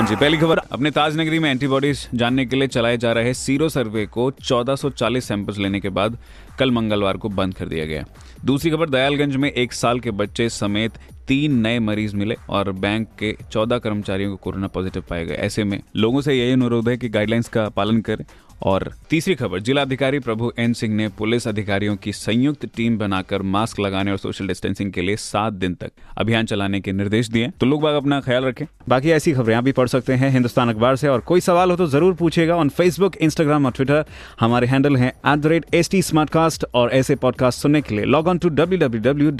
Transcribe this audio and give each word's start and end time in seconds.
हाँ 0.00 0.08
जी, 0.08 0.16
पहली 0.16 0.36
खबर, 0.38 0.58
अपने 0.72 0.90
ताज 0.90 1.16
नगरी 1.16 1.38
में 1.38 1.48
एंटीबॉडीज 1.50 2.06
जानने 2.14 2.44
के 2.46 2.56
लिए 2.56 2.68
चलाए 2.68 2.96
जा 2.96 3.12
रहे 3.12 3.32
सीरो 3.34 3.68
सर्वे 3.68 4.04
को 4.06 4.30
1440 4.32 5.24
सैंपल्स 5.24 5.58
लेने 5.58 5.80
के 5.80 5.88
बाद 5.98 6.16
कल 6.58 6.70
मंगलवार 6.70 7.16
को 7.16 7.28
बंद 7.28 7.54
कर 7.54 7.68
दिया 7.68 7.84
गया। 7.86 8.04
दूसरी 8.44 8.70
खबर, 8.70 8.90
दयालगंज 8.90 9.36
में 9.36 9.50
एक 9.50 9.72
साल 9.72 10.00
के 10.00 10.10
बच्चे 10.10 10.48
समेत 10.48 10.92
तीन 11.28 11.60
नए 11.60 11.78
मरीज़ 11.78 12.16
मिले 12.16 12.36
और 12.50 12.70
बैंक 12.72 13.08
के 13.18 13.36
14 13.52 13.78
कर्मचारियों 13.78 14.30
को 14.30 14.36
कोरोना 14.36 14.66
पॉजिटिव 14.66 15.04
पाए 15.10 15.26
गए 15.26 15.34
ऐसे 15.34 15.64
में 15.64 15.80
लोगों 15.96 16.20
से 16.20 16.34
यही 16.34 16.52
अनुरोध 16.52 16.88
है 16.88 16.96
कि 16.96 17.08
गाइडलाइंस 17.08 17.48
का 17.48 17.68
पालन 17.68 18.00
करें 18.00 18.24
और 18.62 18.92
तीसरी 19.10 19.34
खबर, 19.34 19.60
जिलाधिकारी 19.60 20.18
प्रभु 20.18 20.52
एन 20.58 20.72
सिंह 20.72 20.94
ने 20.94 21.08
पुलिस 21.08 21.48
अधिकारियों 21.48 21.96
की 21.96 22.12
संयुक्त 22.12 22.66
टीम 22.76 22.98
बनाकर 22.98 23.42
मास्क 23.42 23.80
लगाने 23.80 24.10
और 24.10 24.18
सोशल 24.18 24.46
डिस्टेंसिंग 24.46 24.92
के 24.92 25.02
लिए 25.02 25.16
सात 25.16 25.52
दिन 25.52 25.74
तक 25.74 25.90
अभियान 26.18 26.46
चलाने 26.46 26.80
के 26.80 26.92
निर्देश 26.92 27.28
दिए 27.28 27.50
तो 27.60 27.66
लोग 27.66 27.82
बाग 27.82 27.94
अपना 27.94 28.20
ख्याल 28.20 28.44
रखें। 28.44 28.66
बाकी 28.88 29.10
ऐसी 29.10 29.32
खबरें 29.32 29.56
आप 29.56 29.64
भी 29.64 29.72
पढ़ 29.72 29.88
सकते 29.88 30.12
हैं 30.12 30.30
हिंदुस्तान 30.30 30.68
अखबार 30.68 30.96
से, 30.96 31.08
और 31.08 31.20
कोई 31.20 31.40
सवाल 31.40 31.70
हो 31.70 31.76
तो 31.76 31.86
ज़रूर 31.86 32.14
पूछेगा 32.14 32.56
ऑन 32.56 32.68
फेसबुक 32.68 33.16
इंस्टाग्राम 33.16 33.66
और 33.66 33.72
ट्विटर 33.72 34.04
हमारे 34.40 34.66
हैंडल 34.66 34.96
है 34.96 35.08
एट 35.26 36.64
और 36.74 36.90
ऐसे 36.90 37.14
पॉडकास्ट 37.14 37.58
सुनने 37.60 37.80
के 37.80 37.94
लिए 37.94 38.04
लॉग 38.04 38.26
ऑन 38.28 38.38
टू 38.38 38.48
डब्ल्यू 38.48 39.30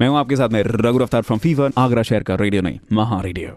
मैं 0.00 0.08
हूँ 0.08 0.18
आपके 0.18 0.36
साथ 0.36 0.48
में 0.48 0.62
रघु 0.62 0.98
रफ्तार 0.98 1.22
फ्रॉम 1.22 1.38
फीवर 1.38 1.72
आगरा 1.78 2.02
शहर 2.02 2.22
का 2.22 2.34
रेडियो 2.34 2.62
नहीं 2.62 2.78
महा 2.92 3.20
रेडियो 3.20 3.56